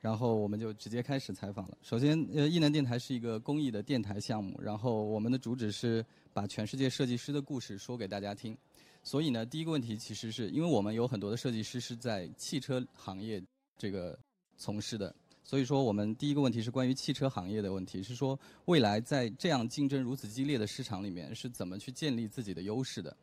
[0.00, 1.76] 然后我们就直接开始采访了。
[1.82, 8.56] 首先，呃，艺能电台是一个公益的电台项目，然后我们的主旨是把全世界设计师的故事说给大家听。
[9.02, 13.42] 所以呢，第一个问题其实是因为我们有很多的设计师是在汽车行业
[13.76, 14.18] 这个
[14.56, 23.16] 从事的，所以说我们第一个问题是关于汽车行业的问题，是说未来在这样竞争如此激烈的市场里面是怎么去建立自己的优势的。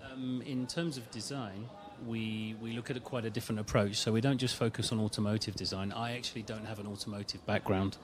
[0.00, 1.64] Um, in terms of design.
[2.06, 3.96] We, we look at quite a different approach.
[3.96, 5.92] So we don't just focus on automotive design.
[5.92, 7.96] I actually don't have an automotive background.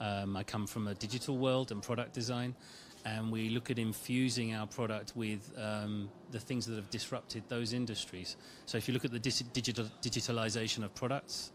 [0.00, 2.54] Um, I come from a digital world and product design,
[3.04, 7.72] and we look at infusing our product with um, the things that have disrupted those
[7.72, 8.36] industries.
[8.66, 11.52] So if you look at the digital digitalization of products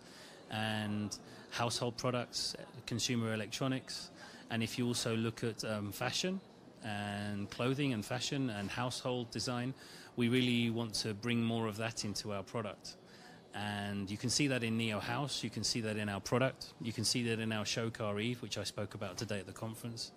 [0.49, 1.17] and
[1.51, 4.11] household products, consumer electronics,
[4.49, 6.39] and if you also look at um, fashion
[6.83, 9.73] and clothing and fashion and household design,
[10.15, 12.95] we really want to bring more of that into our product.
[13.53, 16.73] And you can see that in Neo House, you can see that in our product,
[16.81, 19.47] you can see that in our show car Eve, which I spoke about today at
[19.47, 20.11] the conference.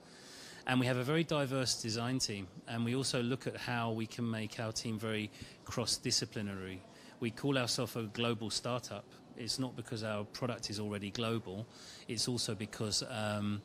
[0.67, 4.07] And we have a very diverse design team, and we also look at how we
[4.07, 5.31] can make our team very
[5.65, 6.83] cross disciplinary.
[7.19, 9.05] We call ourselves a global startup.
[9.37, 11.67] It's not because our product is already global,
[12.09, 13.63] it's also because um,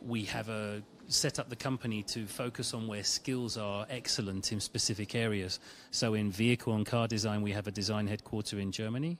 [0.00, 4.60] we have a set up the company to focus on where skills are excellent in
[4.60, 5.58] specific areas.
[5.90, 9.18] So, in vehicle and car design, we have a design headquarter in Germany,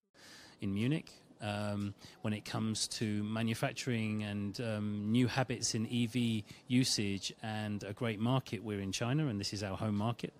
[0.61, 1.11] in Munich.
[1.41, 7.92] Um, when it comes to manufacturing and um, new habits in EV usage and a
[7.92, 10.34] great market, we're in China, and this is our home market.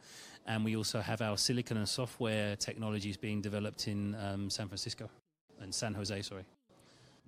[0.46, 5.08] And we also have our silicon and software technologies being developed in um, San Francisco
[5.60, 6.44] and San Jose, sorry.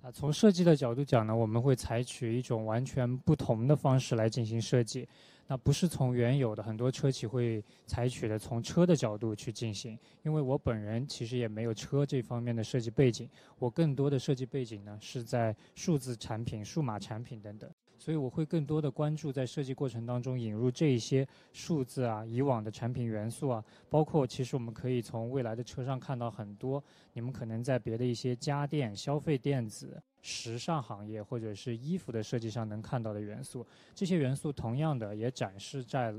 [0.01, 5.07] 啊，从设计的角度讲呢，我们会采取一种完全不同的方式来进行设计。
[5.47, 17.69] 那不是从原有的很多车企会采取的从车的角度去进行，因为我本人其实也没有车这方面的设计背景，我更多的设计背景呢是在数字产品、数码产品等等。
[18.01, 33.63] 所以我会更多的关注在设计过程当中引入这一些数字啊、以往的产品元素啊，包括其实我们可以从未来的车上看到很多你们可能在别的一些家电、消费电子、时尚行业或者是衣服的设计上能看到的元素。
[33.93, 36.11] 这些元素同样的也展示在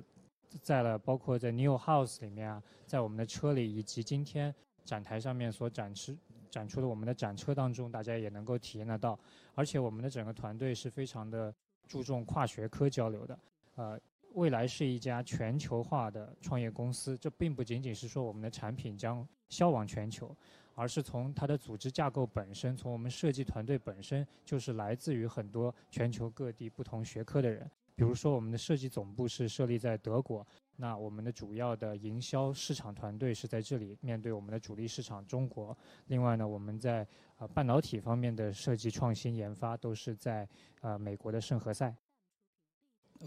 [0.61, 4.55] 在了包括在 New House 里面啊，在我们的车里以及今天
[4.85, 6.17] 展台上面所展示
[6.49, 9.19] 展出的我们的展车当中，大家也能够体验得到。
[9.57, 11.53] 而且我们的整个团队是非常的。
[11.93, 13.39] 注重跨学科交流的，
[13.75, 14.01] 呃，
[14.33, 17.19] 未来是一家全球化的创业公司。
[17.19, 20.35] 这并不仅仅是说我们的产品将销往全球，
[20.75, 27.71] 而是从它的组织架构本身，从我们设计团队本身，就是来自于很多全球各地不同学科的人。
[27.95, 30.45] 比如说，我们的设计总部是设立在德国，
[30.77, 35.77] 那我们的主要的营销市场团队是在这里面对我们的主力市场中国。
[36.07, 37.07] 另外呢，我们在
[37.37, 40.49] 呃半导体方面的设计创新研发都是在
[40.81, 41.95] 呃美国的圣何塞。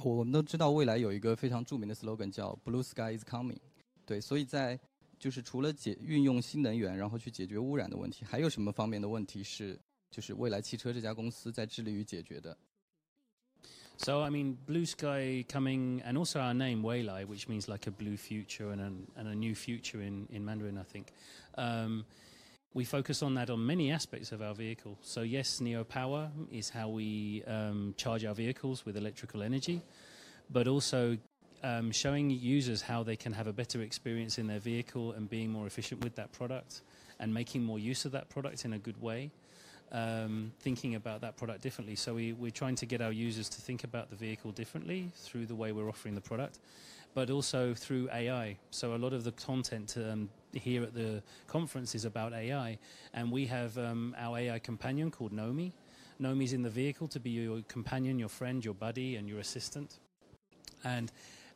[0.03, 3.59] 我们都知道未来有一个非常著名的 slogan 叫 “Blue Sky is coming”，
[4.06, 4.77] 对，所以在
[5.17, 9.79] 就是除了解运用新能源，然后去解决污染的问题，还有什么方面的问题是
[10.12, 12.57] 就是未来汽车这家公司在致力于解决的
[13.97, 18.17] ？So, I mean, blue sky coming, and also our name, Waylai, which means like a blue
[18.17, 21.11] future and a, and a new future in, in Mandarin, I think.
[21.57, 22.06] Um,
[22.73, 24.97] we focus on that on many aspects of our vehicle.
[25.01, 29.81] So, yes, Neo Power is how we um, charge our vehicles with electrical energy,
[30.50, 31.17] but also
[31.63, 35.50] um, showing users how they can have a better experience in their vehicle and being
[35.50, 36.81] more efficient with that product
[37.19, 39.31] and making more use of that product in a good way
[39.95, 41.95] um, thinking about that product differently.
[41.95, 45.45] So we, we're trying to get our users to think about the vehicle differently through
[45.45, 46.59] the way we're offering the product,
[47.13, 48.57] but also through AI.
[48.72, 52.78] So a lot of the content um, here at the conference is about AI,
[53.13, 55.71] and we have um, our AI companion called Nomi.
[56.21, 60.00] Nomi's in the vehicle to be your companion, your friend, your buddy, and your assistant.
[60.83, 61.09] And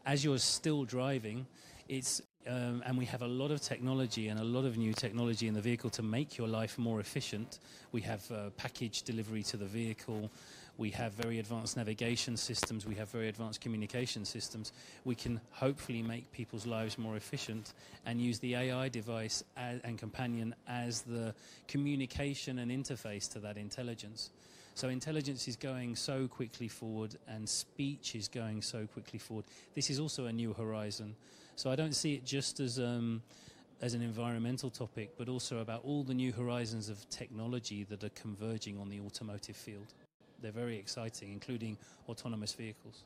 [0.05, 1.45] as you're still driving,
[1.89, 5.47] it's um, and we have a lot of technology and a lot of new technology
[5.47, 7.59] in the vehicle to make your life more efficient.
[7.91, 10.31] We have uh, package delivery to the vehicle.
[10.77, 12.85] We have very advanced navigation systems.
[12.85, 14.71] We have very advanced communication systems.
[15.03, 17.73] We can hopefully make people's lives more efficient
[18.05, 21.35] and use the AI device as, and companion as the
[21.67, 24.29] communication and interface to that intelligence.
[24.75, 29.43] So intelligence is going so quickly forward, and speech is going so quickly forward.
[29.75, 31.17] This is also a new horizon.
[31.58, 33.22] So I don't see it just as um,
[33.80, 38.10] as an environmental topic, but also about all the new horizons of technology that are
[38.20, 39.94] converging on the automotive field.
[40.40, 41.76] They're very exciting, including
[42.08, 43.04] autonomous vehicles.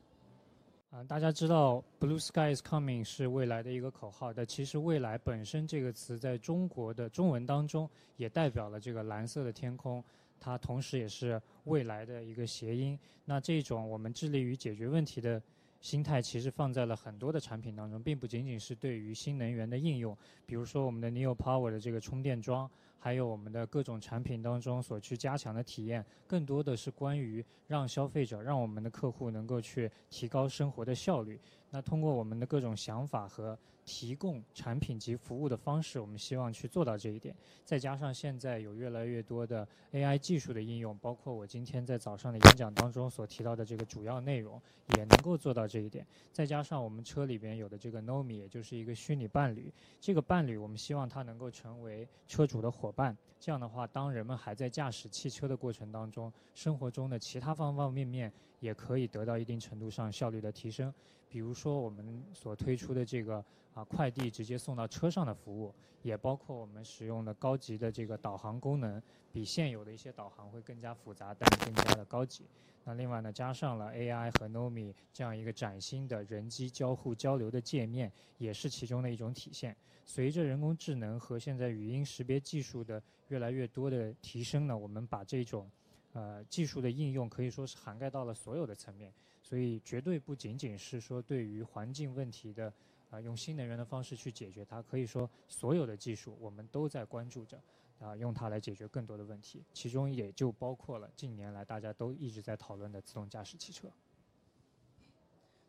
[0.90, 10.02] 啊，大家知道 “Blue Sky is coming” 是未来的一个口号，但其实“未来”本身这个词在中国的中文当中也代表了这个蓝色的天空。
[10.40, 12.98] 它同时也是未来的一个谐音。
[13.24, 15.42] 那这种我们致力于解决问题的
[15.83, 22.71] 心态，其实放在了很多的产品当中，并不仅仅是对于新能源的应用，比如说我们的 Neo Power 的这个充电桩，
[23.03, 31.37] 还有我们的各种产品当中所去加强的体验，更多的是关于让消费者、让我们的客户能够去提高生活的效率。
[31.69, 37.35] 那通过我们的各种想法和提供产品及服务的方式，我们希望去做到这一点。
[37.65, 44.61] 再加上现在有越来越多的 AI 技术的应用，包括我今天在早上的演讲当中所提到的这个主要内容，
[44.95, 46.05] 也能够做到这一点。
[46.31, 53.17] 再加上我们车里边有的这个 Nomi，也就是一个虚拟伴侣，这个伴侣我们希望它能够成为车主的伙伴。
[53.39, 58.31] 这样的话，当人们还在驾驶汽车的过程当中，生活中的其他方方面面
[58.63, 60.91] 也可以得到一定程度上效率的提升。
[61.27, 63.43] 比如说我们所推出的这个
[63.73, 69.01] 啊快递直接送到车上的服务，也包括我们使用的高级的这个导航功能，
[69.33, 72.45] 比现有的一些导航会更加复杂，但更加的高级。
[72.85, 79.75] 那另外呢，加上了 AI 和 Nomi 这样一个崭新的人机交互交流的界面，也是其中的一种体现。
[80.05, 85.69] 随着人工智能和现在语音识别技术的越来越多的提升呢，我们把这种
[86.13, 89.13] 呃技术的应用可以说是涵盖到了所有的层面。
[89.45, 92.73] 所以，绝对不仅仅是说对于环境问题的，
[93.11, 94.81] 啊，用新能源的方式去解决它。
[94.81, 97.61] 可以说，所有的技术我们都在关注着，
[97.99, 99.61] 啊，用它来解决更多的问题。
[99.73, 103.91] 其中也就包括了近年来大家都一直在讨论的自动驾驶汽车。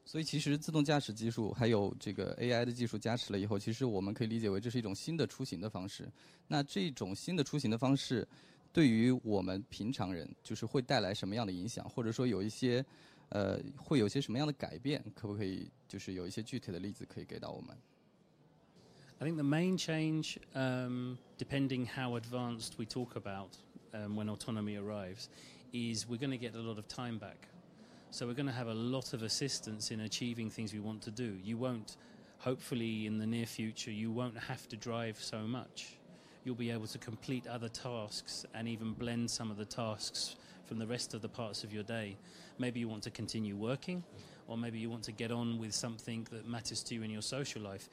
[0.06, 6.08] 所以，其实自动驾驶技术还有这个 AI 的技术加持了以后，其实我们可以理解为这是一种新的出行的方式。
[6.46, 8.26] 那这种新的出行的方式，
[8.73, 11.87] 对于我们平常人，就是会带来什么样的影响？
[11.89, 12.85] 或者说有一些？
[13.31, 15.03] 呃，会有些什么样的改变？
[15.13, 17.77] 可不可以就是有一些具体的例子可以给到我们？
[19.19, 23.51] I think the main change, um, depending how advanced we talk about
[23.93, 25.27] um, when autonomy arrives,
[25.71, 27.49] is we're going to get a lot of time back.
[28.09, 31.11] So we're going to have a lot of assistance in achieving things we want to
[31.11, 31.37] do.
[31.43, 31.97] You won't,
[32.39, 35.99] hopefully, in the near future, you won't have to drive so much.
[36.44, 40.36] You'll be able to complete other tasks and even blend some of the tasks
[40.66, 42.16] from the rest of the parts of your day.
[42.58, 44.04] Maybe you want to continue working,
[44.46, 47.22] or maybe you want to get on with something that matters to you in your
[47.22, 47.88] social life.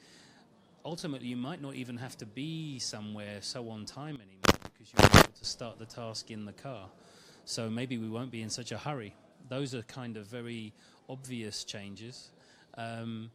[0.84, 5.22] Ultimately, you might not even have to be somewhere so on time anymore because you're
[5.22, 6.88] able to start the task in the car.
[7.44, 9.14] So maybe we won't be in such a hurry.
[9.48, 10.72] Those are kind of very
[11.08, 12.30] obvious changes.
[12.74, 13.30] Um,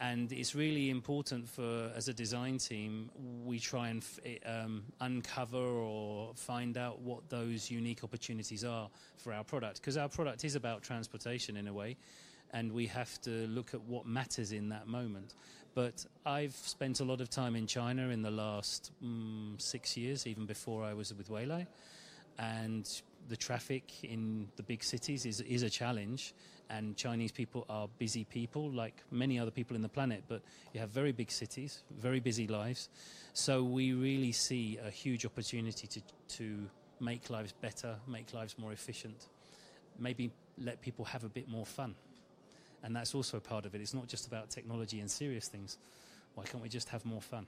[0.00, 3.10] and it's really important for as a design team
[3.44, 4.04] we try and
[4.44, 9.80] um, uncover or find out what those unique opportunities are for our product.
[9.80, 11.96] Because our product is about transportation in a way
[12.52, 15.34] and we have to look at what matters in that moment.
[15.74, 20.26] But I've spent a lot of time in China in the last mm, six years
[20.26, 21.66] even before I was with Waylay
[22.38, 22.88] and
[23.28, 26.34] the traffic in the big cities is, is a challenge
[26.69, 30.41] and Chinese people are busy people like many other people in the planet, but
[30.73, 32.89] you have very big cities, very busy lives.
[33.33, 36.01] So we really see a huge opportunity to,
[36.37, 39.29] to make lives better, make lives more efficient,
[39.97, 41.95] maybe let people have a bit more fun.
[42.83, 43.81] And that's also a part of it.
[43.81, 45.77] It's not just about technology and serious things.
[46.35, 47.47] Why can't we just have more fun?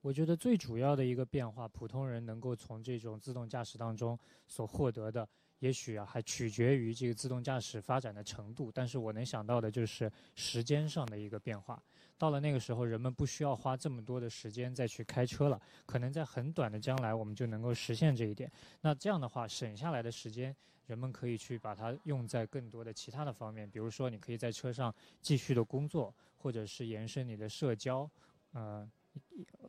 [0.00, 5.28] 我觉得最主要的一个变化，普通人能够从这种自动驾驶当中所获得的，
[5.59, 8.71] 也许啊，还取决于这个自动驾驶发展的程度。
[8.71, 11.81] 但是我能想到的就是时间上的一个变化。
[12.17, 18.51] 到了那个时候，人们不需要花这么多的时间再去开车了，可能在很短的将来，我们就能够实现这一点。
[18.81, 20.55] 那这样的话，省下来的时间，
[20.87, 23.69] 人们可以去把它用在更多的其他的方面。
[23.69, 28.09] 比如说，你可以在车上继续的工作，或者是延伸你的社交，
[28.53, 28.89] 呃，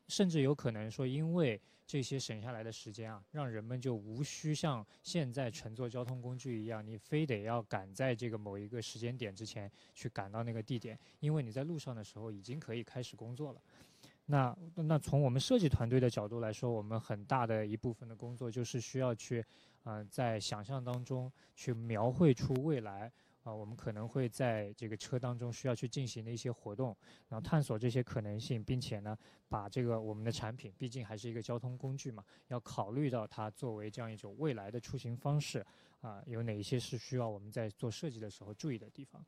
[0.07, 13.61] 甚至有可能说，因为这些省下来的时间啊，让人们就无需像现在乘坐交通工具一样，你非得要赶在这个某一个时间点之前去赶到那个地点，因为你在路上的时候已经可以开始工作了。
[14.26, 19.42] 那那从我们设计团队的角度来说，我们很大的一部分的工作就是需要去，
[19.85, 23.11] 嗯，在想象当中去描绘出未来。
[23.49, 26.95] 啊，我们可能会在这个车当中需要去进行的一些活动，
[27.31, 29.17] 然后探索这些可能性，并且呢，
[29.49, 35.64] 把这个我们的产品，毕竟还是一个交通工具嘛，要考虑到它作为这样一种未来的出行方式，
[36.02, 39.25] 啊，有哪一些是需要我们在做设计的时候注意的地方。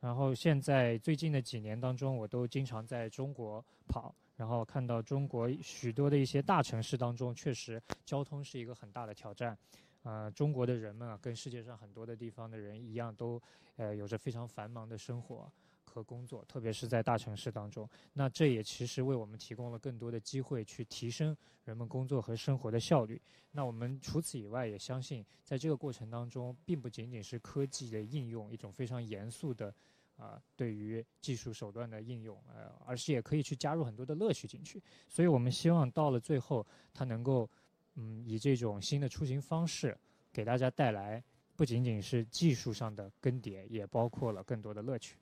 [0.00, 9.56] 然后现在最近的几年当中，我都经常在中国跑，然后看到中国许多的一些大城市当中，确实交通是一个很大的挑战。
[10.02, 13.40] 呃，中国的人们啊，跟世界上很多的地方的人一样，都
[13.76, 15.50] 呃有着非常繁忙的生活。
[15.92, 17.88] 和工作，特别是在大城市当中。
[18.12, 23.20] 那这也其实为我们提供了更多的机会去提升人们工作和生活的效率。
[23.50, 29.74] 那我们除此以外，也相信在这个过程当中，并不仅仅是科技的应用，一种非常严肃的
[30.16, 34.80] 啊对于技术手段的应用，呃，而是也可以去加入很多的乐趣进去。
[35.08, 36.64] 所以我们希望到了最后，
[36.94, 37.50] 它能够
[37.94, 39.96] 嗯以这种新的出行方式
[40.32, 41.22] 给大家带来。
[41.56, 45.14] 不仅仅是技术上的更迭，也包括了更多的乐趣。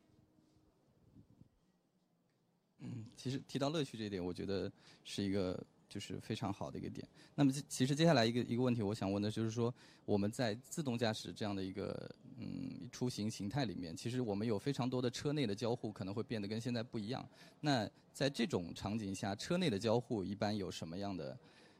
[2.79, 4.71] 嗯，其实提到乐趣这一点，我觉得
[5.03, 7.05] 是一个就是非常好的一个点。
[7.35, 17.29] 那么，其实接下来一个一个问题，我想问的就是说，我们在自动驾驶这样的一个嗯出行形态里面，其实我们有非常多的车内的交互可能会变得跟现在不一样。
[17.61, 21.37] 那在这种场景下，车内的交互一般有什么样的，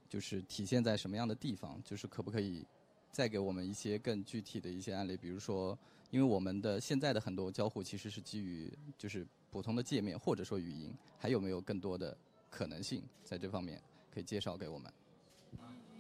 [0.10, 1.82] 就是体现在什么样的地方？
[1.84, 2.66] 就是可不可以？
[3.12, 5.78] 再给我们一些更具体的一些案例，比如说，
[6.10, 12.18] 因为我们的现在的很多交互其实是基于就是普通的界面或者说语音，还有没有更多的
[12.50, 13.80] 可能性在这方面
[14.12, 14.92] 可以介绍给我们？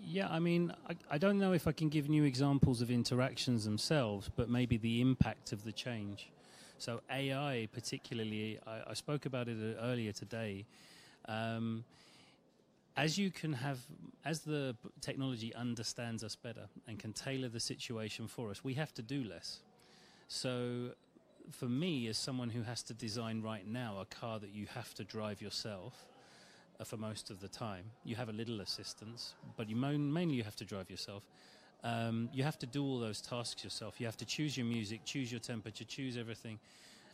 [0.03, 3.65] Yeah, I mean, I, I don't know if I can give new examples of interactions
[3.65, 6.29] themselves, but maybe the impact of the change.
[6.79, 10.65] So AI, particularly, I, I spoke about it earlier today.
[11.27, 11.85] Um,
[12.98, 13.78] as you can have,
[14.24, 18.92] as the technology understands us better and can tailor the situation for us, we have
[18.92, 19.60] to do less.
[20.26, 20.90] So,
[21.52, 24.92] for me, as someone who has to design right now a car that you have
[24.94, 25.94] to drive yourself
[26.78, 30.42] uh, for most of the time, you have a little assistance, but you mainly you
[30.42, 31.22] have to drive yourself.
[31.84, 34.00] Um, you have to do all those tasks yourself.
[34.00, 36.58] You have to choose your music, choose your temperature, choose everything,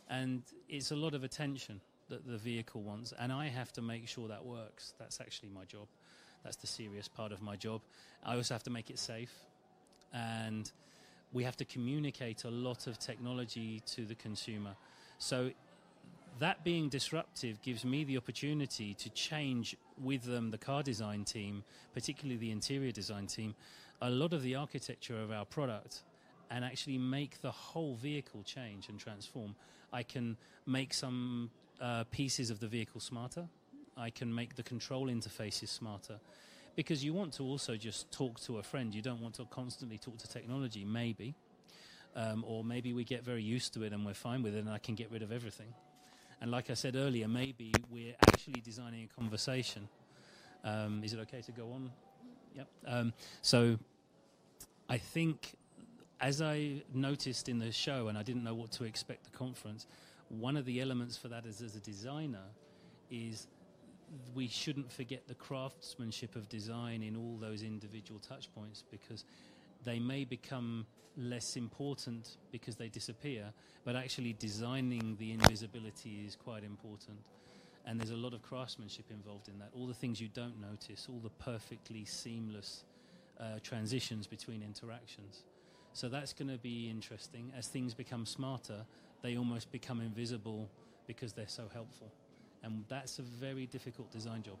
[0.09, 4.07] and it's a lot of attention that the vehicle wants, and I have to make
[4.07, 4.93] sure that works.
[4.99, 5.87] That's actually my job.
[6.43, 7.81] That's the serious part of my job.
[8.23, 9.33] I also have to make it safe,
[10.13, 10.71] and
[11.33, 14.75] we have to communicate a lot of technology to the consumer.
[15.17, 15.51] So
[16.39, 21.63] that being disruptive gives me the opportunity to change with them the car design team,
[21.93, 23.55] particularly the interior design team,
[24.01, 26.03] a lot of the architecture of our product
[26.51, 29.55] and actually make the whole vehicle change and transform.
[29.91, 31.49] I can make some
[31.81, 33.47] uh, pieces of the vehicle smarter.
[33.97, 36.19] I can make the control interfaces smarter.
[36.75, 38.93] Because you want to also just talk to a friend.
[38.93, 41.35] You don't want to constantly talk to technology, maybe.
[42.15, 44.69] Um, or maybe we get very used to it and we're fine with it and
[44.69, 45.73] I can get rid of everything.
[46.41, 49.87] And like I said earlier, maybe we're actually designing a conversation.
[50.63, 51.91] Um, is it okay to go on?
[52.55, 52.67] Yep.
[52.87, 53.77] Um, so
[54.89, 55.55] I think,
[56.21, 59.87] as I noticed in the show, and I didn't know what to expect the conference,
[60.29, 62.47] one of the elements for that is as a designer
[63.09, 63.47] is
[64.33, 69.25] we shouldn't forget the craftsmanship of design in all those individual touch points because
[69.83, 70.85] they may become
[71.17, 73.53] less important because they disappear,
[73.83, 77.17] but actually designing the invisibility is quite important.
[77.85, 79.69] And there's a lot of craftsmanship involved in that.
[79.73, 82.83] All the things you don't notice, all the perfectly seamless
[83.39, 85.43] uh, transitions between interactions.
[85.93, 88.85] So that's going to be interesting as things become smarter
[89.25, 90.67] they almost become invisible
[91.07, 92.09] because they're so helpful.
[92.61, 94.57] And that's a very difficult design job.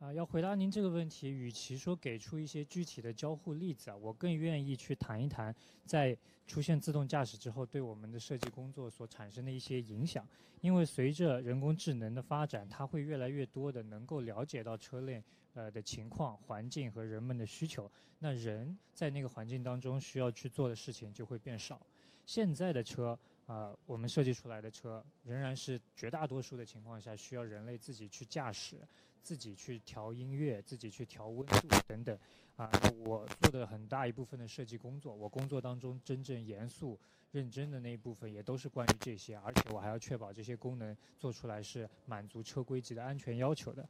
[0.00, 5.54] 啊，要回答您这个问题，与其说给出一些具体的交互例子啊，我更愿意去谈一谈
[5.84, 6.16] 在
[6.46, 10.26] 出现自动驾驶之后对我们的设计工作所产生的一些影响。
[10.60, 15.22] 因为随着人工智能的发展，它会越来越多的能够了解到车内
[15.54, 17.90] 呃的情况、环境和人们的需求。
[18.18, 21.80] 那人在那个环境当中需要去做的事情就会变少。
[22.26, 23.18] 现在的车。
[23.46, 28.76] 啊，我们设计出来的车仍然是绝大多数的情况下需要人类自己去驾驶，
[29.22, 32.18] 自己去调音乐，自己去调温度等等。
[32.56, 32.70] 啊，
[33.04, 36.98] 我做的很大一部分的设计工作，我工作当中真正严肃
[37.32, 43.88] 认真的那一部分也都是关于这些，而且我还要确保这些功能做出来是满足车规级的安全要求的。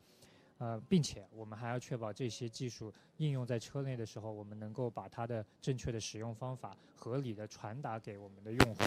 [0.58, 8.80] 呃，并且我们还要确保这些技术应用在车内的时候，我们能够把它的正确的使用方法合理的传达给我们的用户。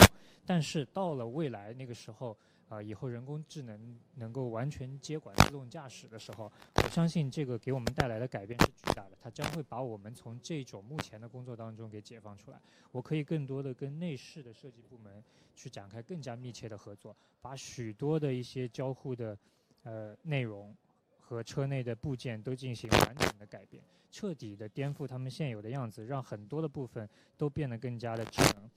[0.47, 2.35] 但是到了未来那个时候，
[2.69, 9.11] 啊，以后人工智能能够完全接管自动驾驶的时候，我相信这个给我们带来的改变是巨大的。
[9.21, 12.59] 它将会把我们从这种目前的工作当中给解放出来。
[12.91, 15.21] 我可以更多的跟内饰的设计部门
[15.53, 19.37] 去展开更加密切的合作，把许多的一些交互的
[19.83, 20.73] 呃内容。
[21.19, 28.69] 和车内的部件都进行完整的改变，彻底的颠覆他们现有的样子，让很多的部分都变得更加的智能。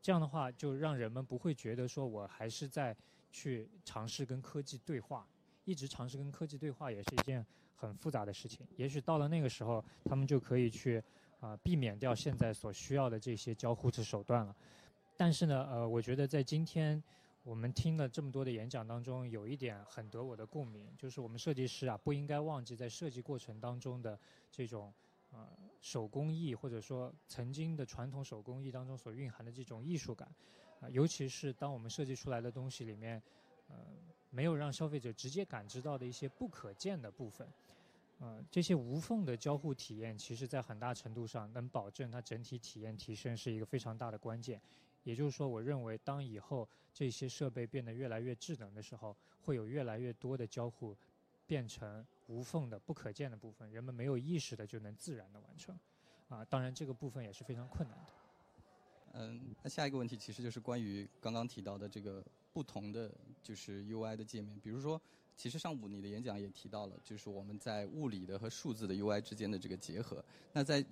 [0.00, 2.96] 这样的话，就让人们不会觉得说我还是在
[3.30, 5.26] 去尝试跟科技对话，
[5.64, 8.66] 一直尝试跟科技对话也是一件很复杂的事情。
[8.76, 11.02] 也许到了那个时候，他们就可以去
[11.40, 14.54] 啊避免掉现在所需要的这些交互的手段了。
[15.16, 17.02] 但是呢，呃，我觉得在今天。
[17.46, 24.18] 我们听了这么多的演讲当中，有一点很得我的共鸣，就是我们设计师啊，不应该忘记在设计过程当中的
[24.50, 24.92] 这种
[25.36, 25.46] 呃
[25.80, 30.28] 手工艺，或者说曾经的传统手工艺当中所蕴含的这种艺术感，
[30.80, 33.22] 啊，尤其是当我们设计出来的东西里面，
[33.68, 33.76] 呃，
[34.30, 37.46] 没有让消费者直接感知到的一些不可见的部分。
[38.18, 44.58] 呃，这些无缝的交互体验，其实在很大程度上能保证它整体体验提升，是一个非常大的关键。
[45.04, 50.96] 也就是说，我认为当以后这些设备变得越来越智能的时候，会有越来越多的交互
[51.46, 55.78] 变成无缝的、不可见的部分，人们没有意识的就能自然的完成。
[56.28, 58.12] 啊，当然这个部分也是非常困难的。
[59.12, 63.10] 嗯，那下一个问题其实就是关于刚刚提到的这个不同的
[63.42, 65.00] 就是 UI 的界面，比如说。
[65.38, 70.24] 其实上午你的演讲也提到了，就是我们在物理的和数字的 UI 之间的这个结合。
[70.50, 70.82] 那在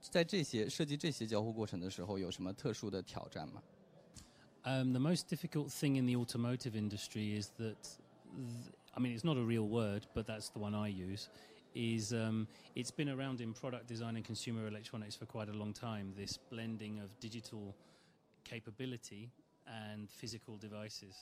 [0.00, 3.60] 在这些设计这些交互过程的时候，有什么特殊的挑战吗
[4.62, 7.98] ？Um, the most difficult thing in the automotive industry is that,
[8.96, 11.28] I mean, it's not a real word, but that's the one I use.
[11.74, 15.72] Is um, it's been around in product design and consumer electronics for quite a long
[15.72, 16.12] time.
[16.16, 17.76] This blending of digital
[18.42, 19.30] capability
[19.66, 21.14] and physical devices.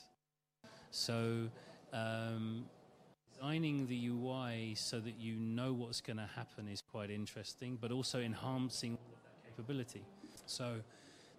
[0.91, 1.49] So
[1.93, 2.65] um,
[3.37, 7.93] designing the UI so that you know what's going to happen is quite interesting, but
[7.93, 10.05] also enhancing that capability.
[10.47, 10.77] So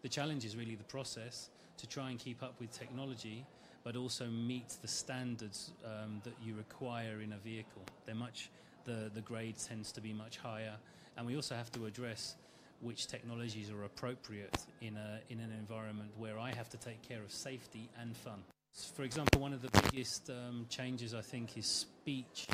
[0.02, 3.46] the challenge is really the process to try and keep up with technology,
[3.84, 7.84] but also meet the standards um, that you require in a vehicle.
[8.06, 8.50] They're much
[8.86, 10.76] the the grade tends to be much higher,
[11.18, 12.36] and we also have to address
[12.82, 17.22] which technologies are appropriate in a in an environment where I have to take care
[17.22, 18.44] of safety and fun.
[18.96, 22.48] For example, one of the biggest um, changes I think is speech.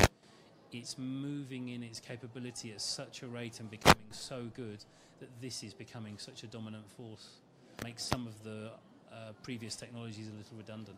[0.71, 4.83] It's moving in its capability at such a rate and becoming so good
[5.19, 7.39] that this is becoming such a dominant force.
[7.83, 8.71] Makes some of the
[9.11, 10.97] uh, previous technologies a little redundant.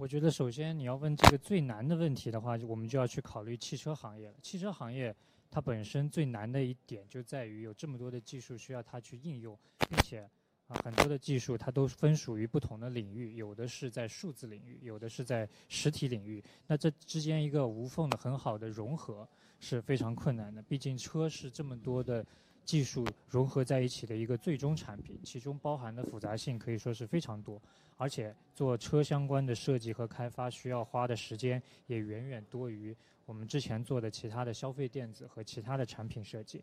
[0.00, 4.34] 我觉得首先你要问这个最难的问题的话，我们就要去考虑汽车行业了。
[4.40, 5.14] 汽车行业
[5.50, 9.54] 它本身最难的一点就在于有这么多的技术需要它去应用，
[9.90, 10.20] 并且
[10.68, 16.42] 啊，很多的技术它都分属于不同的领域，有的是在数字领域，有的是在实体领域。
[16.66, 20.62] 那这之间一个无缝的很好的融合是非常困难的。
[20.62, 22.24] 毕竟车是这么多的
[22.64, 27.60] 技术融合在一起的一个最终产品，其中包含的复杂性可以说是非常多。
[27.96, 32.96] 而且做车相关的设计和开发需要花的时间也远远多于
[33.26, 36.62] 我们之前做的其他的消费电子和其他的产品设计。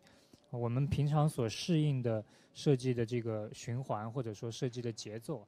[0.50, 5.46] 我们平常所适应的设计的这个循环，或者说设计的节奏，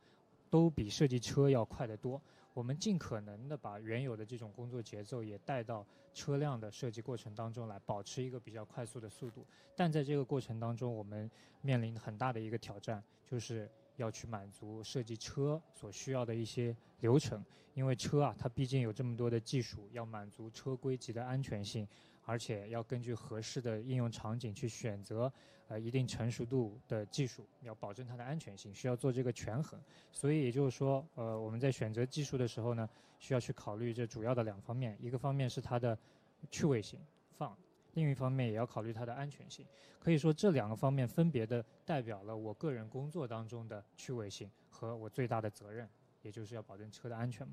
[0.48, 2.20] 都比设计车要快得多。
[2.52, 9.46] 我们尽可能的把原有的这种工作节奏也带到车辆的设计过程当中来，保持一个比较快速的速度。
[9.76, 11.30] 但在这个过程当中，我们
[11.62, 17.44] 面临很大的一个挑战，就是要去满足设计车所需要的一些流程。
[17.74, 21.86] 因为车啊，它毕竟有这么多的技术，要满足车规级的安全性。
[22.24, 25.32] 而且要根据合适的应用场景去选择，
[25.68, 29.80] 呃，一定成熟度的技术，要保证它的安全性，需要做这个权衡。
[30.12, 35.98] 所以也就是说，呃，我们在选择技术的时候呢，需要去考虑这主要的两方面：一个方面是它的
[36.50, 37.56] 趣味性放，
[37.94, 39.66] 另一方面也要考虑它的安全性。
[39.98, 45.88] 可以说这两个方面分别的代表了我个人工作当中的趣味性和我最大的责任，
[46.22, 47.46] 也就是要保证车的安全。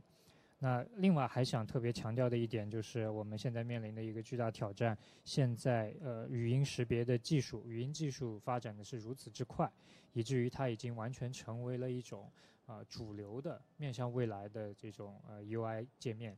[0.60, 4.98] 那另外还想特别强调的一点就是，我们现在面临的一个巨大挑战。
[5.24, 9.72] 现在呃，语音识别的技术，语音技术发展的是如此之快，
[10.14, 12.32] 以至于它已经完全成为了一种
[12.66, 16.36] 啊主流的面向未来的这种呃 UI 界面，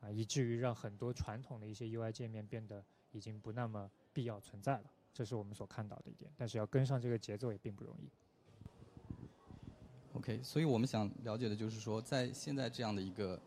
[0.00, 4.84] 啊，以至于让很多传统的一些 UI 界面变得已经不那么必要存在了。
[5.14, 8.10] 这是我们所看到的一点，但是要跟上这个节奏也并不容易。
[10.12, 13.40] OK，所以我们想了解的就是说，在现在这样的一个。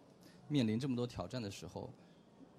[0.48, 1.90] 面临这么多挑战的时候，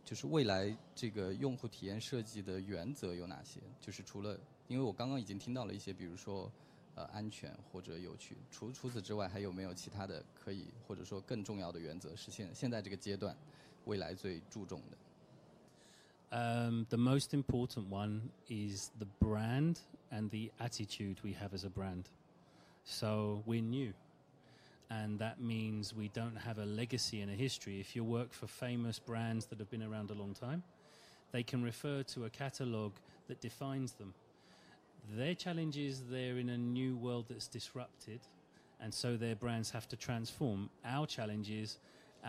[0.04, 3.60] 就是未来这个用户体验设计的原则有哪些？
[3.80, 6.50] 就是除了，因为我刚刚已经听到了一些，比如说，
[6.94, 8.36] 呃，安全或者有趣。
[8.50, 13.36] 除除此之外，还有没有其他的可以或者说更重要的原则是现现在这个阶段
[13.84, 14.96] 未来最注重的
[16.28, 19.76] ？Um, the most important one is the brand
[20.10, 22.04] and the attitude we have as a brand.
[22.84, 23.92] So we're new.
[24.90, 27.80] And that means we don't have a legacy and a history.
[27.80, 30.62] If you work for famous brands that have been around a long time,
[31.32, 32.94] they can refer to a catalogue
[33.28, 34.14] that defines them.
[35.16, 38.20] Their challenge is they're in a new world that's disrupted,
[38.80, 40.70] and so their brands have to transform.
[40.84, 41.78] Our challenge is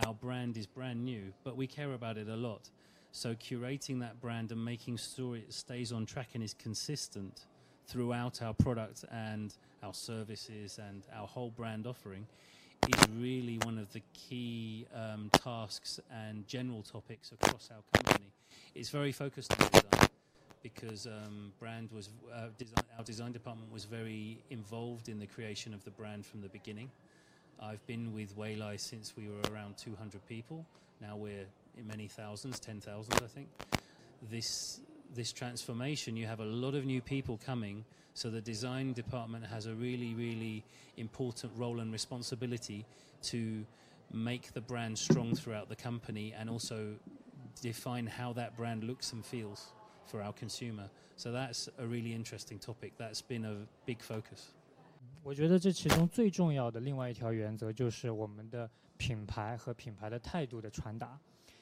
[0.05, 2.69] our brand is brand new, but we care about it a lot.
[3.11, 7.45] So curating that brand and making sure it stays on track and is consistent
[7.87, 12.25] throughout our product and our services and our whole brand offering
[12.87, 18.29] is really one of the key um, tasks and general topics across our company.
[18.75, 20.09] It's very focused on design
[20.61, 25.73] because um, brand was uh, design, our design department was very involved in the creation
[25.73, 26.89] of the brand from the beginning.
[27.61, 30.65] I've been with Waylai since we were around 200 people.
[31.01, 31.45] Now we're
[31.77, 33.47] in many thousands, 10,000, I think.
[34.29, 34.81] This
[35.14, 39.66] this transformation, you have a lot of new people coming, so the design department has
[39.66, 40.64] a really, really
[40.96, 42.84] important role and responsibility
[43.22, 43.64] to
[44.12, 46.94] make the brand strong throughout the company and also
[47.60, 49.72] define how that brand looks and feels
[50.06, 50.88] for our consumer.
[51.16, 52.92] So that's a really interesting topic.
[52.98, 54.52] That's been a big focus.
[55.22, 61.18] 我觉得这其中最重要的另外一条原则就是我们的品牌和品牌的态度的传达。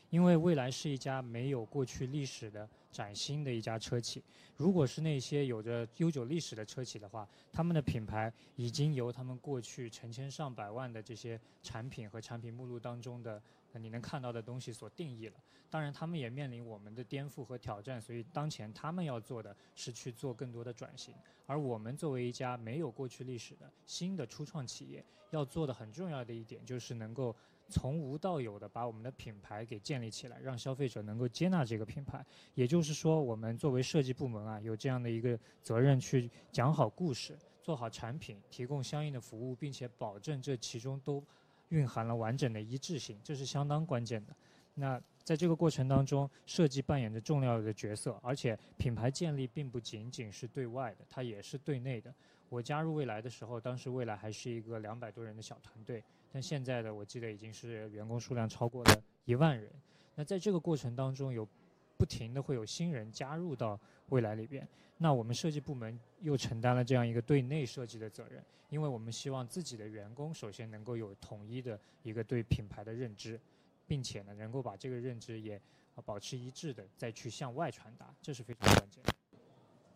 [0.09, 4.23] 因为未来是一家没有过去历史的崭新的一家车企。
[4.55, 13.41] 如果是那些有着悠久历史的车企的话，他们的品牌已经由他们过去成千上百万的这些产品和产品目录当中的
[13.73, 15.35] 你能看到的东西所定义了。
[15.69, 21.13] 当然，他们也面临我们的颠覆和挑战，所以当前他们要做的是去做更多的转型。
[21.45, 27.35] 而我们作为一家没有过去历史的新的初创企业，要做的很重要的一点就是能够。
[27.69, 32.25] 从无到有的把我们的品牌给建立起来，让消费者能够接纳这个品牌。
[32.53, 41.23] 也就是说，我们作为设计部门啊，有这样的一个责任去讲好故事，做好产品，提供相应的服务，并且保证这其中都
[41.69, 44.35] 蕴含了完整的一致性，这是相当关键的。
[44.75, 52.13] 那在这个过程当中，设计扮演着重要的角色，而且品牌建立并不仅仅是对外的，它也是对内的。
[52.49, 56.03] 我加入未来的时候，当时未来还是一个两百多人的小团队，
[56.35, 59.71] 但现在的我记得已经是员工数量超过了一万人。
[60.15, 61.47] 那在这个过程当中，有
[61.95, 64.67] 不停的会有新人加入到未来里边，
[64.97, 73.39] 那我们设计部门又承担了这样一个对内设计的责任，因为我们希望自己的员工首先能够有统一的一个对品牌的认知，
[73.87, 75.57] 并且呢能够把这个认知也
[76.03, 79.15] 保持一致的再去向外传达，这是非常关键的。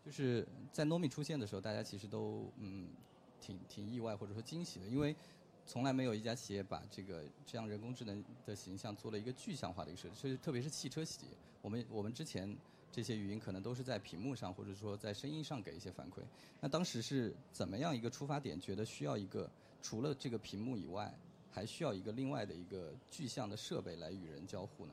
[0.02, 2.88] 就是在 Nomi 出现的时候，大家其实都嗯
[3.42, 5.14] 挺挺意外或者说惊喜的，因为
[5.70, 12.56] 从来没有一家企业把这个这样人工智能的形象做了一个具象化的一个设计，所以特别是汽车企业，我们我们之前
[12.90, 16.22] 这些语音可能都是在屏幕上或者说在声音上给一些反馈。
[16.60, 19.48] 那当时是怎么样一个出发点，觉得需要一个
[19.80, 21.14] 除了这个屏幕以外，
[21.52, 24.92] 还需要一个另外的一个具象的设备来与人交互呢？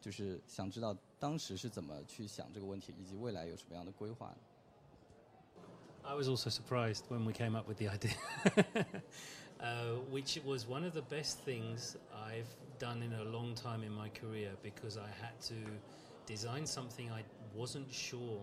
[0.00, 4.34] 就是想知道当时是怎么去想这个问题，以及未来有什么样的规划。
[6.02, 8.12] I was also surprised when we came up with the idea,
[9.64, 13.92] uh, which was one of the best things I've done in a long time in
[13.92, 15.54] my career because I had to
[16.26, 17.22] design something I
[17.54, 18.42] wasn't sure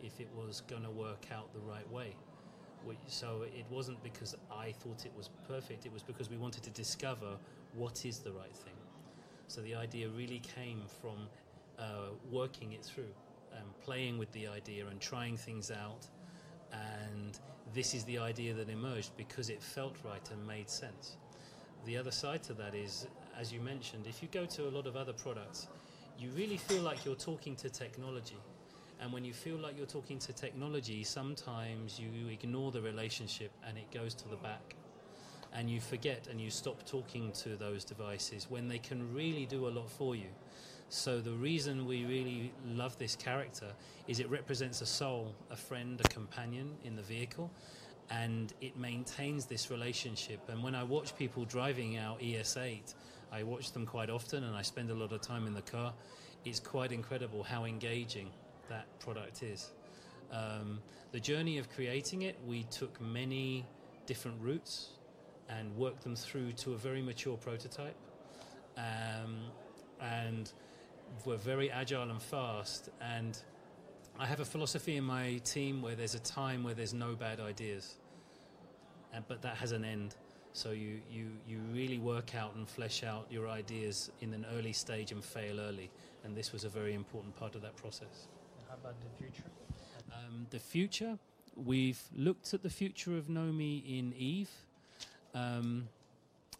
[0.00, 2.14] if it was going to work out the right way.
[3.06, 6.70] So it wasn't because I thought it was perfect, it was because we wanted to
[6.70, 7.36] discover
[7.74, 8.74] what is the right thing.
[9.48, 11.28] So the idea really came from
[11.78, 13.12] uh, working it through,
[13.56, 16.06] and playing with the idea and trying things out.
[16.72, 17.38] And
[17.74, 21.16] this is the idea that emerged because it felt right and made sense.
[21.84, 23.06] The other side to that is,
[23.38, 25.68] as you mentioned, if you go to a lot of other products,
[26.18, 28.38] you really feel like you're talking to technology.
[29.00, 33.76] And when you feel like you're talking to technology, sometimes you ignore the relationship and
[33.76, 34.76] it goes to the back
[35.54, 39.68] and you forget and you stop talking to those devices when they can really do
[39.68, 40.28] a lot for you.
[40.92, 43.68] So the reason we really love this character
[44.08, 47.50] is it represents a soul, a friend, a companion in the vehicle,
[48.10, 50.46] and it maintains this relationship.
[50.50, 52.92] And when I watch people driving our ES8,
[53.32, 55.94] I watch them quite often, and I spend a lot of time in the car.
[56.44, 58.28] It's quite incredible how engaging
[58.68, 59.70] that product is.
[60.30, 60.78] Um,
[61.10, 63.64] the journey of creating it, we took many
[64.04, 64.90] different routes
[65.48, 67.96] and worked them through to a very mature prototype.
[68.76, 69.38] Um,
[70.02, 70.52] and
[71.24, 72.90] we're very agile and fast.
[73.00, 73.38] And
[74.18, 77.40] I have a philosophy in my team where there's a time where there's no bad
[77.40, 77.96] ideas,
[79.12, 80.16] and, but that has an end.
[80.54, 84.72] So you, you, you really work out and flesh out your ideas in an early
[84.72, 85.90] stage and fail early.
[86.24, 88.28] And this was a very important part of that process.
[88.68, 89.44] How about the future?
[90.12, 91.18] Um, the future,
[91.56, 94.50] we've looked at the future of Nomi in Eve
[95.34, 95.88] um,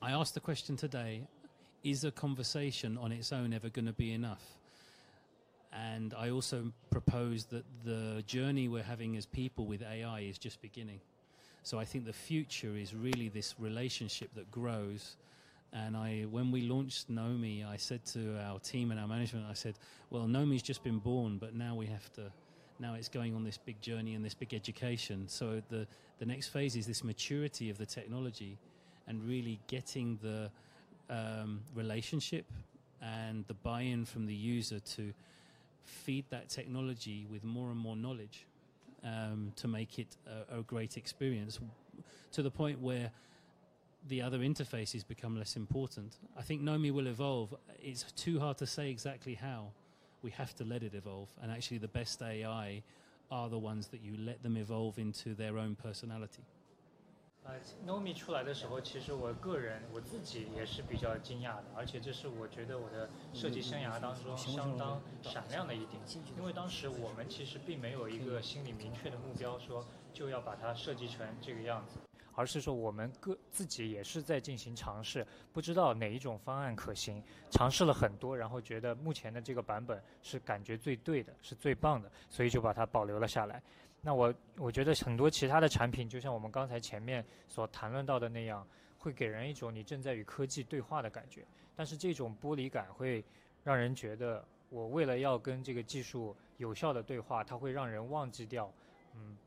[0.00, 1.22] I asked the question today
[1.84, 4.42] is a conversation on its own ever going to be enough?
[5.72, 10.60] And I also propose that the journey we're having as people with AI is just
[10.60, 11.00] beginning.
[11.62, 15.16] So I think the future is really this relationship that grows.
[15.72, 19.54] And I, when we launched Nomi, I said to our team and our management, I
[19.54, 19.78] said,
[20.10, 22.30] "Well, Nomi's just been born, but now we have to.
[22.78, 25.28] Now it's going on this big journey and this big education.
[25.28, 25.86] So the
[26.18, 28.58] the next phase is this maturity of the technology
[29.06, 30.50] and really getting the
[31.12, 32.46] um, relationship
[33.00, 35.12] and the buy-in from the user to
[35.84, 38.46] feed that technology with more and more knowledge
[39.04, 41.58] um, to make it a, a, great experience
[42.30, 43.10] to the point where
[44.08, 46.16] the other interfaces become less important.
[46.38, 47.54] I think Nomi will evolve.
[47.80, 49.72] It's too hard to say exactly how.
[50.22, 51.28] We have to let it evolve.
[51.42, 52.82] And actually, the best AI
[53.30, 56.44] are the ones that you let them evolve into their own personality.
[57.44, 66.00] 呃，Nomi 出来的时候，其实我个人我自己也是比较惊讶的，而且这是我觉得我的设计生涯当中相当闪亮的一点，
[66.38, 71.98] 因为当时我们其实并没有一个心里明确的目标，说就要把它设计成这个样子，
[72.36, 83.60] 而是说我们个自己也是在进行尝试，不知道哪一种方案可行，尝试了很多，然后觉得目前的这个版本是感觉最对的，是最棒的，所以就把它保留了下来。
[84.04, 88.66] 那我我觉得很多其他的产品，就像我们刚才前面所谈论到的那样，
[88.98, 91.46] 会给人一种你正在与科技对话的感觉。
[91.76, 93.24] 但是这种剥离感会
[93.62, 98.72] 让人觉得，我为了要跟这个技术有效的对话，它会让人忘记掉，
[99.14, 99.38] 嗯，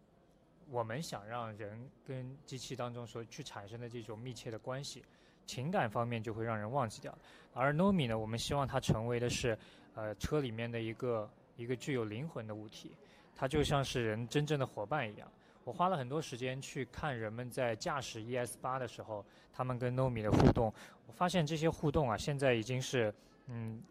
[0.72, 5.04] 我们想让人跟机器当中所去产生的这种密切的关系，
[5.46, 7.14] 情感方面就会让人忘记掉。
[7.54, 9.58] 而 Nomi 呢，我们希望它成为的是，
[9.96, 12.92] 呃，车里面的一个一个具有灵魂的物体。
[13.36, 15.30] 它就像是人真正的伙伴一样。
[15.64, 20.72] 我花了很多时间去看人们在驾驶 ES 八的时候，他们跟 Nomi 的互动。
[21.08, 23.14] 我发现这些互动啊，现在已经是
[23.48, 23.82] 嗯，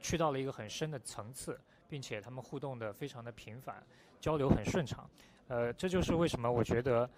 [0.00, 3.84] 去到了一个很深的层次，并且他们互动的非常的频繁，
[4.20, 5.08] 交流很顺畅。
[5.48, 7.10] 呃，这就是为什么我觉得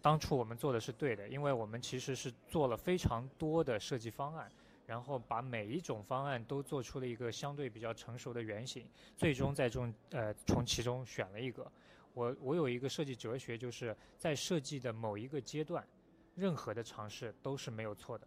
[0.00, 4.48] 当初我们做的是对的，因为我们其实是做了非常多的设计方案。
[4.90, 8.84] 然后把每一种方案都做出了一个相对比较成熟的原型，
[9.16, 11.70] 最终在中呃从其中选了一个。
[12.12, 15.86] 我我有一个设计哲学，就是在设计的某一个阶段，
[16.34, 18.26] 任何的尝试都是没有错的。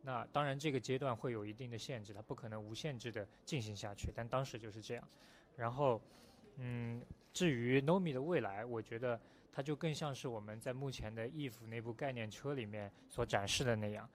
[0.00, 4.10] 那当然这个阶段会有一定的限制，它不可能无限制的进行下去。
[4.14, 5.06] 但当时就是这样。
[5.54, 6.00] 然后，
[6.56, 7.02] 嗯，
[7.34, 9.20] 至于 Nomi 的未来，我觉得
[9.52, 14.08] 它就更像是我们在目前的 Eve 那部概念车里面所展示的那样。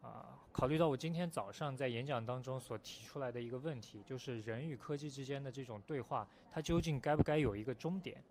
[0.00, 8.22] 啊，考虑到我今天早上在演讲当中所提出来的一个问题，就是人与科技之间的这种对话，它究竟该不该有一个终点？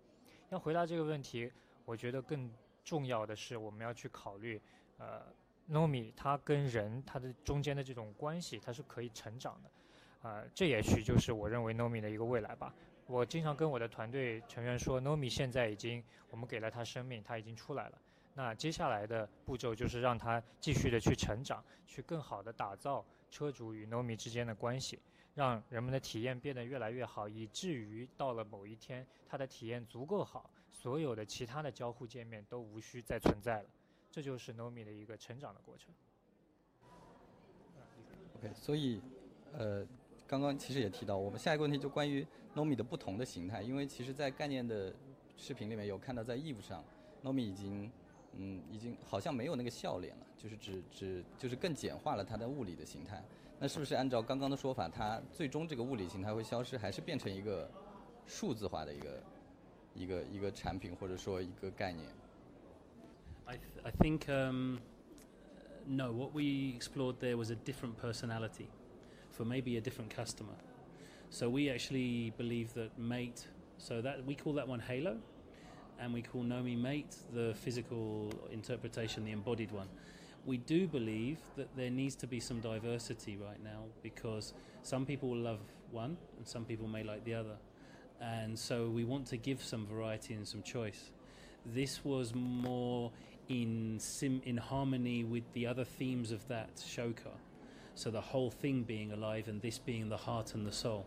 [0.48, 1.52] 要回答这个问题，
[1.84, 2.50] 我觉得更
[2.84, 4.60] 重要的是我们要去考虑，
[4.96, 5.22] 呃
[5.70, 12.74] ，Nomi 它跟人它的中间的这种关系，它是可以成长的，啊，这也许就是我认为 Nomi 的一个未来吧。
[13.06, 17.98] 我经常跟我的团队成员说，Nomi 现在已经，我们给了它生命，它已经出来了。
[18.38, 25.00] 那接下来的步骤就是让它继续的去成长，去更好的打造车主与 Nomi 之间的关系，
[25.34, 33.68] 让人们的体验变得越来越好，以至于到了某一天，它的体验足够好，所有的其他的交互界面都无需再存在了。
[34.08, 35.92] 这就是 Nomi 的一个成长的过程。
[38.36, 39.02] OK，所以，
[39.52, 39.84] 呃，
[40.28, 42.24] 刚刚其实也提到，我们下一个问题就关于
[42.54, 44.94] Nomi 的不同的形态，因为其实在概念的
[45.36, 46.84] 视频里面有看到，在 Eve 上
[47.24, 47.90] ，Nomi 已经。
[48.37, 53.23] 嗯，已经好像没有那个笑脸了，就是只只就是更简化了它的物理的形态。
[53.59, 57.69] 那是不是按照刚刚的说法，它最终这个物理形态会消失，还是变成一个
[58.25, 59.23] 数字化的一个
[59.93, 62.07] 一个一个产品或者说一个概念？
[63.45, 64.77] I I think um
[65.85, 68.67] no, what we explored there was a different personality
[69.31, 70.55] for maybe a different customer.
[71.29, 73.47] So we actually believe that mate.
[73.77, 75.17] So that we call that one Halo.
[76.00, 79.88] and we call Nomi Mate the physical interpretation, the embodied one.
[80.46, 85.30] We do believe that there needs to be some diversity right now because some people
[85.30, 87.56] will love one and some people may like the other.
[88.20, 91.10] And so we want to give some variety and some choice.
[91.66, 93.10] This was more
[93.48, 97.38] in sim- in harmony with the other themes of that show car.
[97.94, 101.06] So the whole thing being alive and this being the heart and the soul.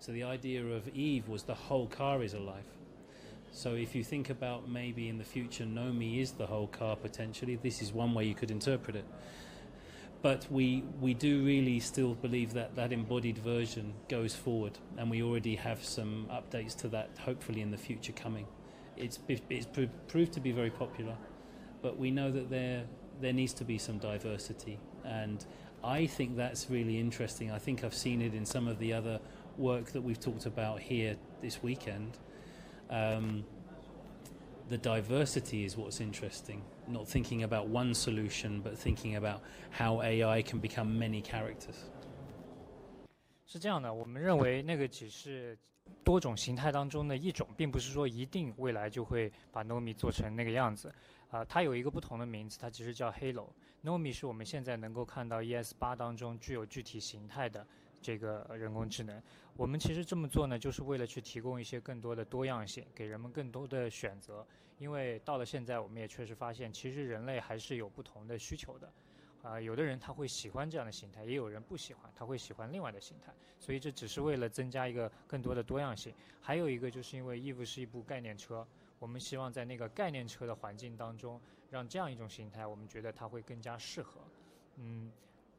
[0.00, 2.66] So the idea of Eve was the whole car is alive
[3.52, 7.56] so if you think about maybe in the future, Nomi is the whole car potentially.
[7.56, 9.04] This is one way you could interpret it.
[10.22, 15.22] But we we do really still believe that that embodied version goes forward, and we
[15.22, 17.10] already have some updates to that.
[17.18, 18.46] Hopefully in the future coming,
[18.96, 19.66] it's it's
[20.08, 21.16] proved to be very popular,
[21.82, 22.84] but we know that there
[23.20, 25.44] there needs to be some diversity, and
[25.84, 27.50] I think that's really interesting.
[27.50, 29.20] I think I've seen it in some of the other
[29.58, 32.16] work that we've talked about here this weekend
[32.92, 33.42] um,
[34.68, 36.60] the diversity is what's interesting.
[36.86, 41.76] Not thinking about one solution, but thinking about how AI can become many characters.
[43.46, 45.58] 是这样的，我们认为那个只是
[46.04, 50.92] 多种形态当中的一种，并不是说一定未来就会把 Nomi 做成那个样子。
[51.30, 53.48] 啊，它有一个不同的名字，它其实叫 Halo。
[53.84, 57.66] Nomi 是我们现在能够看到 ES 八当中具有具体形态的
[58.02, 59.22] 这个人工智能。
[59.56, 64.46] 我们其实这么做呢，就是为了去提供一些更多的多样性，给人们更多的选择。
[64.78, 68.92] 因为到了现在，我们也确实发现，其实人类还是有不同的需求的。
[69.42, 73.32] 啊，有的人他会喜欢这样的形态，也有人不喜欢，他会喜欢另外的形态。
[73.58, 76.12] 所以这只是为了增加一个更多的多样性。
[76.40, 78.66] 还有一个就是因为 Eve 是一部概念车，
[78.98, 84.20] 我们希望在那个概念车的环境当中，让这样一种形态，我们觉得它会更加适合。
[84.76, 85.10] 嗯，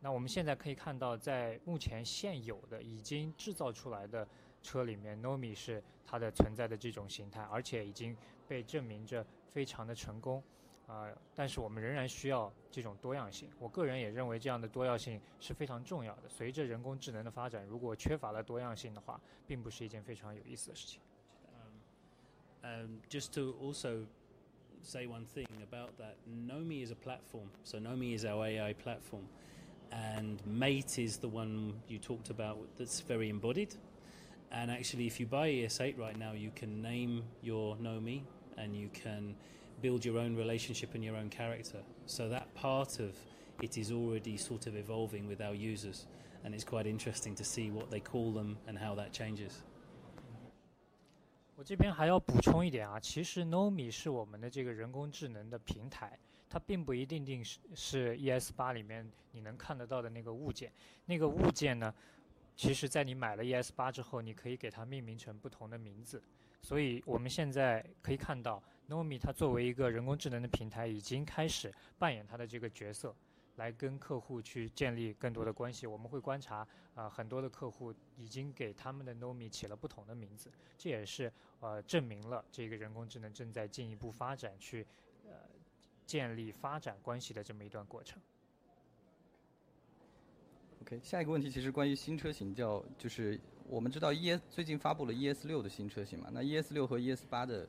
[0.04, 4.28] 那我们现在可以看到，在目前现有的已经制造出来的
[4.62, 8.14] 车里面，Nomi 是它的存在的这种形态，而且已经
[8.46, 10.44] 被证明着非常的成功。
[10.88, 13.50] 啊，但是我们仍然需要这种多样性。
[13.58, 16.28] 我个人也认为这样的多样性是非常重要的。
[16.28, 21.00] 随着人工智能的发展，如果缺乏了多样性的话，并不是一件非常有意思的事情。
[22.62, 24.06] Um, just to also
[24.82, 27.48] say one thing about that, Nomi is a platform.
[27.64, 29.24] So Nomi is our AI platform,
[29.93, 33.75] and Mate is the one you talked about that's very embodied.
[34.51, 38.23] And actually, if you buy ES8 right now, you can name your Nomi
[38.57, 39.35] and you can
[39.83, 41.83] build your own relationship and your own character.
[42.07, 43.15] So that part of
[43.63, 46.07] it is already sort of evolving with our users,
[46.45, 49.63] and it's quite interesting to see what they call them and how that changes.
[51.57, 56.17] 我这边还要补充一点啊，其实 Nomi 是我们的这个人工智能的平台，
[56.54, 60.72] 它并不一定定是是 ES 八里面你能看得到的那个物件。
[61.08, 61.92] 那个物件呢，
[62.56, 66.22] 其实在你买了 ES 八之后，你可以给它命名成不同的名字。
[66.62, 68.62] 所以我们现在可以看到。
[68.90, 73.16] Nomi 它作为一个人工智能的平台，已经开始扮演它的这个角色，
[73.56, 75.88] 来跟客户去建立更多的关系。
[75.88, 84.86] 我们会观察啊，很多的客户已经给他们的 Nomi 起了不同的名字，这也是呃证明了这个人工智能正在进一步发展，去
[86.06, 88.22] 建立发展关系的这么一段过程。
[90.82, 96.30] OK，下一个问题其实关于新车型，叫就是我们知道 ES 最近发布了 ES 六的新车型嘛？
[96.32, 97.68] 那 ES 六和 ES 八的。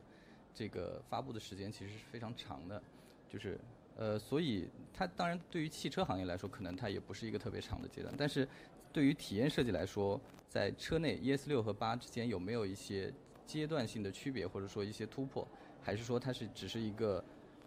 [0.57, 2.81] 这个发布的时间其实是非常长的，
[3.27, 3.59] 就是，
[3.97, 8.15] 呃，所以它当然对于汽车行业来说，可能它也不是一个特别长的阶段。
[8.17, 8.47] 但是，
[8.93, 10.17] 对于体验设计来说，
[10.47, 13.13] 在车内 ES 六和八之间有没有一些
[13.45, 15.45] 阶段性的区别，或者说一些突破，
[15.83, 17.21] 还是说它是只是一个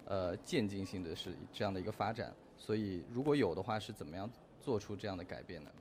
[0.08, 2.34] 呃渐进性的是这样的一个发展？
[2.58, 4.30] 所以如果有的话，是怎么样
[4.60, 5.72] 做出这样的改变呢？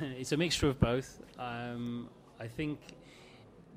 [0.00, 1.20] It's a mixture of both.
[1.38, 2.78] Um, I think.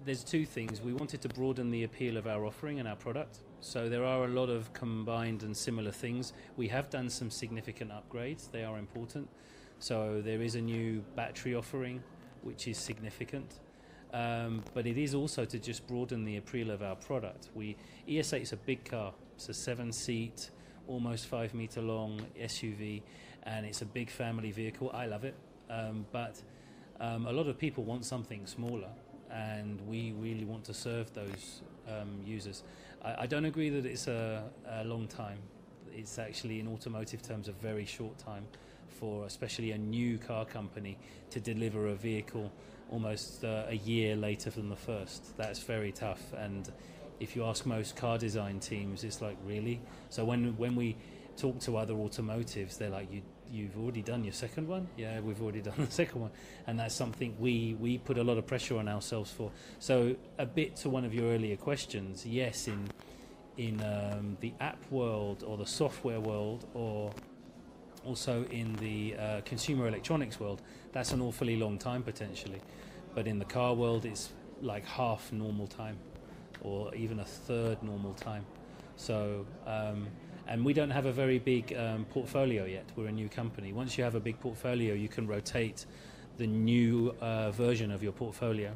[0.05, 0.81] there's two things.
[0.81, 3.39] We wanted to broaden the appeal of our offering and our product.
[3.61, 6.33] So there are a lot of combined and similar things.
[6.57, 8.49] We have done some significant upgrades.
[8.51, 9.27] They are important.
[9.79, 12.01] So there is a new battery offering,
[12.43, 13.59] which is significant.
[14.14, 17.48] Um, but it is also to just broaden the appeal of our product.
[17.52, 17.76] We
[18.08, 19.12] ES8 is a big car.
[19.34, 20.50] It's a seven-seat,
[20.86, 23.02] almost five meter long SUV,
[23.42, 24.92] and it's a big family vehicle.
[24.94, 25.34] I love it,
[25.68, 26.40] um, but
[27.00, 28.90] um, a lot of people want something smaller
[29.32, 32.62] and we really want to serve those um, users.
[33.04, 35.38] I, I, don't agree that it's a, a, long time.
[35.92, 38.46] It's actually, in automotive terms, a very short time
[38.88, 40.96] for especially a new car company
[41.30, 42.52] to deliver a vehicle
[42.90, 45.36] almost uh, a year later than the first.
[45.36, 46.32] That's very tough.
[46.36, 46.70] And
[47.20, 49.80] if you ask most car design teams, it's like, really?
[50.10, 50.96] So when, when we
[51.36, 54.88] talk to other automotives, they're like, you you've already done your second one.
[54.96, 56.30] Yeah, we've already done the second one,
[56.66, 59.50] and that's something we we put a lot of pressure on ourselves for.
[59.78, 62.88] So a bit to one of your earlier questions, yes, in
[63.56, 67.12] in um, the app world or the software world or
[68.04, 70.62] also in the uh, consumer electronics world,
[70.92, 72.60] that's an awfully long time potentially.
[73.14, 75.98] But in the car world, it's like half normal time,
[76.62, 78.44] or even a third normal time.
[78.96, 80.06] So um,
[80.46, 82.84] and we don't have a very big um, portfolio yet.
[82.96, 83.72] We're a new company.
[83.72, 85.86] Once you have a big portfolio, you can rotate
[86.36, 88.74] the new uh, version of your portfolio.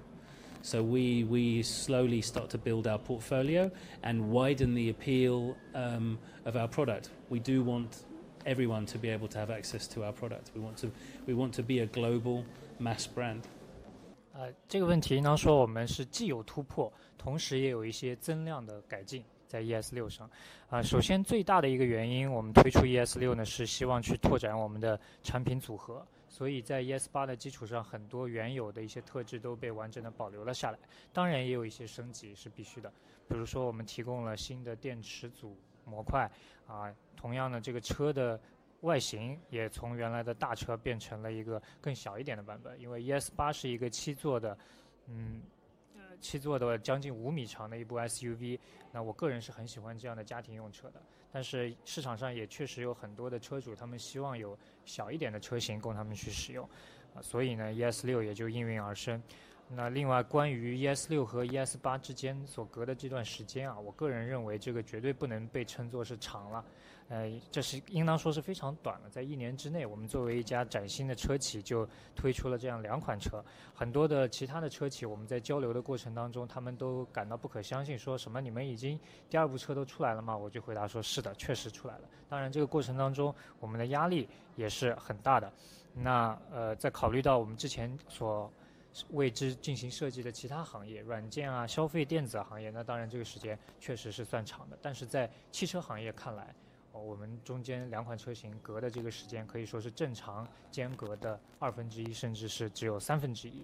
[0.63, 3.71] So we we slowly start to build our portfolio
[4.03, 7.11] and widen the appeal um, of our product.
[7.29, 8.05] We do want
[8.49, 10.51] everyone to be able to have access to our products.
[10.55, 10.89] We want to
[11.27, 12.45] we want to be a global
[12.79, 13.43] mass brand.
[14.33, 19.25] 呃，这个问题呢，说我们是既有突破，同时也有一些增量的改进。
[19.49, 20.31] 在 ES 六上，
[20.69, 26.07] 啊，首先最大的一个原因，我们推出 ES 六呢，是希望去拓展我们的产品组合。
[26.29, 30.79] 所以在 ES 八的基础上，很多原有的一些特质都被完整的保留了下来。
[31.15, 32.93] 当然，也有一些升级是必须的，
[33.27, 35.57] 比如说我们提供了新的电池组
[35.89, 36.31] 模块，
[36.67, 38.39] 啊，同样的这个车的
[38.83, 44.57] 外形也从原来的大车变成了一个更小一点的版本，因为 ES 八是一个七座的，
[45.07, 45.43] 嗯，
[46.21, 48.59] 七座的将近五米长的一部 SUV。
[48.93, 56.69] 那我个人是很喜欢这样的家庭用车的，但是市场上也确实有很多的车主，他们希望有小一点的车型供他们去使用，
[57.15, 59.23] 啊，所以呢，ES 六也就应运而生。
[59.71, 66.65] 那另外，关于 ES 六和 ES 八之间所隔的这段时间啊，我个人认为这个绝对不能被称作是长了，
[67.09, 69.11] 呃，这是应当说是非常短了。
[69.11, 73.45] 在一年之内，我们作为一家崭新的车企就推出了这样两款车。
[73.75, 78.99] 很多的其他的车企，我们在交流的过程当中，他们都感到不可相信，说什么你们已经
[79.29, 80.35] 第二部车都出来了吗？
[80.35, 82.09] 我就回答说是的，确实出来了。
[82.27, 85.53] 当然，这个过程当中我们的压力也是很大的。
[85.93, 88.51] 那呃，在考虑到我们之前所
[89.11, 94.79] 为之进行设计的其他行业，软件啊、消费电子行业，那当然这个时间确实是算长的。
[94.83, 96.55] 但是在汽车行业看来，
[96.93, 103.63] 我们中间两款车型隔的这个时间可以说是正常间隔的二分之一，甚至是只有三分之一。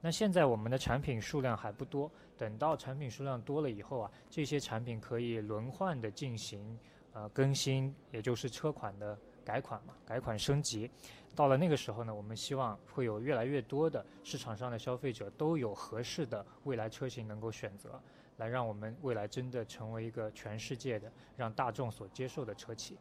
[0.00, 6.78] 那现在我们的产品数量还不多，等到产品数量多了以后啊，这些产品可以轮换的进行
[7.12, 9.18] 呃更新，也就是车款的
[9.48, 10.90] 改款嘛，改款升级。
[11.34, 17.98] 到了那个时候呢，我们希望会有越来越多的市场上的消费者都有合适的未来车型能够选择，
[18.36, 22.98] 来让我们未来真的成为一个全世界的让大众所接受的车企。